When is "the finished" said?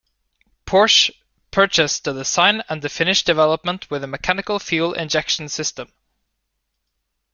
2.81-3.27